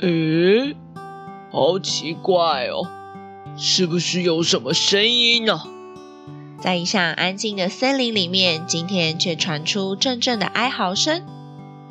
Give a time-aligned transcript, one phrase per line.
[0.00, 0.76] 诶，
[1.50, 2.86] 好奇怪哦，
[3.56, 5.60] 是不是有什么声音呢？
[6.60, 11.24] 在一向安静的森林里面，今天却传出阵阵的哀嚎声。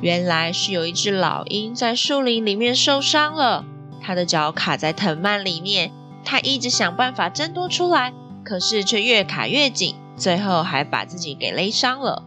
[0.00, 3.66] 原来是有一只老鹰在树林里面受伤了，
[4.00, 5.92] 它的脚卡在藤蔓里面，
[6.24, 12.22] 它一直想办法挣脱出来，可是却越卡越紧，最后还把自己给勒伤了。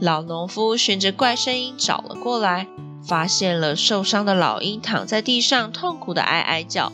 [0.00, 2.66] 老农夫循着怪声音找了过来，
[3.06, 6.92] 发现了受伤的老鹰躺在地上，痛苦的哀哀叫。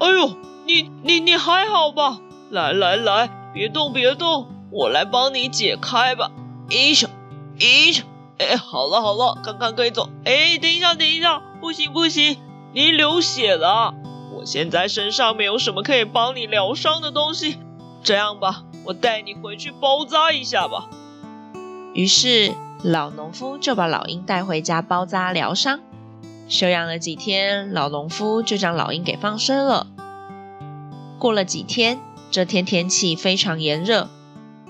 [0.00, 2.18] 哎呦，你你你还好吧？
[2.50, 3.30] 来来来。
[3.54, 6.30] 别动，别动，我来帮你解开吧。
[6.68, 7.08] 一下，
[7.58, 8.04] 一下，
[8.38, 10.08] 哎，好了好了，刚刚可以走。
[10.24, 12.36] 哎，等一下，等一下，不行不行，
[12.72, 13.94] 你流血了。
[14.34, 17.58] 我现在身上没有什么可以帮你疗伤的东西。
[18.08, 20.88] 这样吧，我带你回去包扎一下吧。
[21.92, 25.80] 于是老农夫就把老鹰带回家包扎疗伤。
[26.48, 29.86] 休养了几天，老农夫就将老鹰给放生了。
[31.18, 32.00] 过了几天。
[32.30, 34.08] 这天天气非常炎热，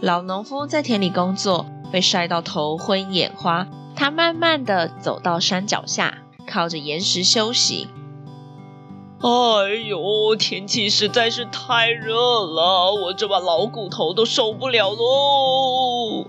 [0.00, 3.68] 老农夫在田里工作，被晒到头昏眼花。
[3.94, 7.86] 他慢慢地走到山脚下，靠着岩石休息。
[9.20, 16.26] 哎呦，天气实在是太热了，我这把老骨头都受不了喽！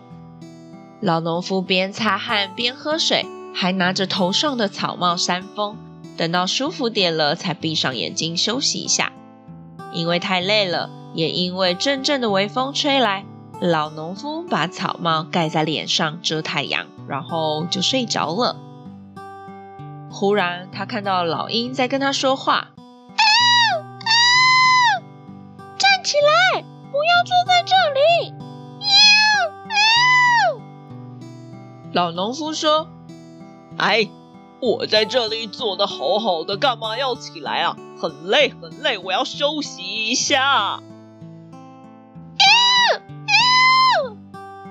[1.00, 5.78] 老农夫边擦汗边喝水，还拿着头上的草帽扇风。
[6.18, 9.14] 等到舒服点了，才闭上眼睛休息一下，
[9.94, 10.90] 因为太累了。
[11.14, 13.24] 也因为阵阵的微风吹来，
[13.62, 18.56] 老农夫把草帽盖在脸上遮太阳，然后就睡着了。
[20.12, 22.72] 忽然，他看到老鹰在跟他说话
[26.10, 28.32] ：“起来，不要坐在这里！”
[28.82, 28.88] 喵
[29.68, 29.76] 喵。
[31.94, 32.88] 老农夫说
[33.78, 34.10] ：“哎，
[34.60, 37.76] 我在这里坐的好好的，干嘛要起来啊？
[38.02, 40.82] 很累，很累，我要休息一下。”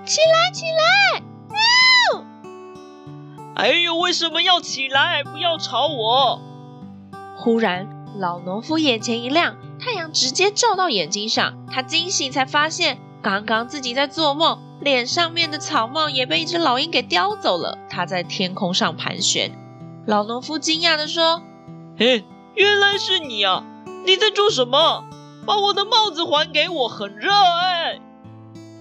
[0.04, 1.22] 起来，起来！
[1.50, 2.24] 喵！
[3.54, 5.22] 哎呦，为什么要起来？
[5.22, 6.40] 不要吵我！
[7.36, 7.86] 忽然，
[8.18, 17.78] 老农夫眼前一亮，太阳直接照到眼睛上，他惊醒，才发现刚刚自己在做梦，脸上面的草帽也被一只老鹰给叼走了。
[17.88, 19.52] 他在天空上盘旋。
[20.06, 21.42] 老农夫惊讶地说
[21.98, 22.24] ：“嘿，
[22.54, 23.64] 原来是你啊！
[24.04, 25.04] 你在做什么？
[25.46, 28.00] 把我的帽子还给我，很热哎！”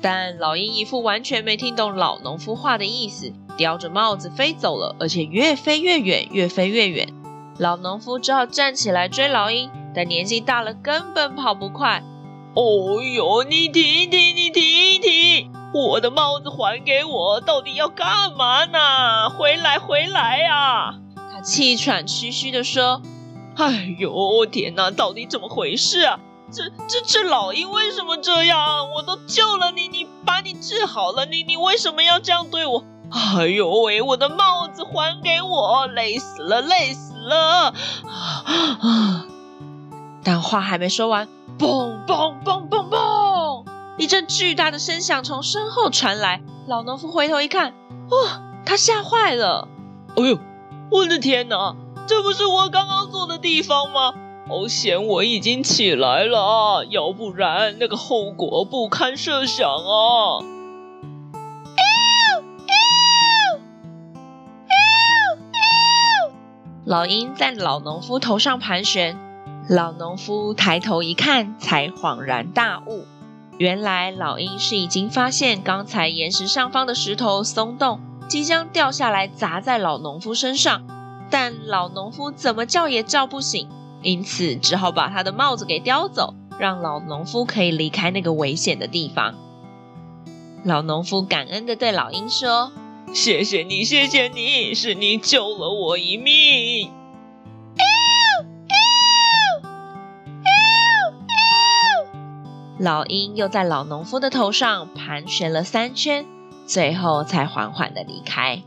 [0.01, 7.13] 但老鹰一副完全没听懂老农夫话的意思，叼着帽子飞走了，而且越飞越远，越飞越远。
[7.57, 12.03] 老农夫只好站起来追老鹰，但年纪大了，根本跑不快。
[12.53, 15.51] 哦哟，你停停，你停停！
[15.73, 17.41] 我的帽子还给我！
[17.41, 19.31] 到底要干嘛呢？
[19.31, 20.99] 回来，回来呀！
[21.15, 23.01] 他气喘吁吁地说
[23.57, 26.19] ：“哎呦，天哪，到底怎么回事啊？”
[26.53, 28.91] 这这这老鹰为什么这样？
[28.95, 32.83] 我都救了你，你把你治好了，你你为什么要这样对我？
[33.09, 35.87] 哎呦喂，我的帽子还给我！
[35.87, 37.73] 累死了，累死了！
[40.27, 43.63] 但话还没说完，嘣嘣嘣嘣嘣，
[43.97, 46.41] 一阵巨大的声响从身后传来。
[46.67, 47.73] 老农夫回头一看，
[48.09, 49.69] 哇，他吓坏了！
[50.17, 50.37] 哎呦，
[50.91, 51.77] 我的天哪，
[52.07, 54.15] 这不是我刚刚坐的地方吗？
[54.49, 60.43] 好险，我已经起来了，要不然那个后果不堪设想啊！
[66.85, 69.17] 老鹰在老农夫头上盘旋，
[69.69, 73.05] 老农夫抬头一看，才恍然大悟，
[73.57, 77.99] 原来老鹰是已经发现刚才岩石上方的石头松动，
[78.29, 80.87] 即将掉下来砸在老农夫身上，
[81.29, 83.67] 但老农夫怎么叫也叫不醒。
[84.01, 89.35] 因此，只好把他的帽子给叼走，让老农夫可以离开那个危险的地方。
[90.63, 92.71] 老农夫感恩地对老鹰说
[93.13, 96.91] ：“谢谢你，谢谢你，是你救了我一命。”
[102.79, 106.27] 老鹰又在老农夫的头上盘旋了三圈，
[106.67, 108.61] 最后才缓缓的离开。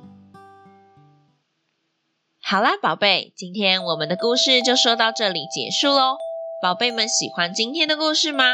[2.43, 6.17] 好啦，宝贝，今天我们的故事就说到这里结束喽。
[6.61, 8.45] 宝贝们喜欢今天的故事吗？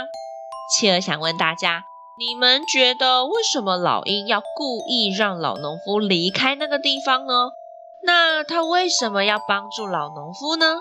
[0.75, 1.85] 企鹅想问大家，
[2.19, 7.51] 你们觉得为什么老鹰要故意让老农夫离开那个地方呢？
[8.05, 10.77] 那他为什么要帮助老农夫呢？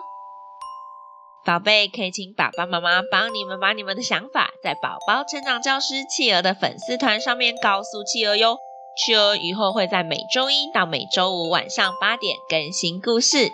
[1.45, 8.57] 宝贝，可以请爸爸妈妈帮你们把你们的想法在宝宝成长教师企鹅的粉丝团上面告诉企鹅哟。
[8.97, 13.51] 企鹅以后会在每周一到每周五晚上八点更新故事。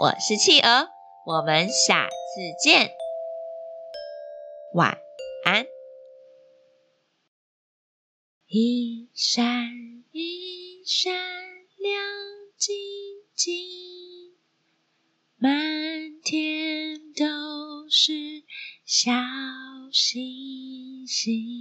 [0.00, 0.88] 我是企鹅，
[1.26, 2.92] 我们下次见，
[4.72, 4.96] 晚
[5.44, 5.66] 安。
[8.46, 9.44] 一闪
[10.12, 12.02] 一闪亮
[12.56, 12.74] 晶
[13.34, 13.67] 晶，
[18.90, 19.12] 小
[19.92, 21.57] 星星。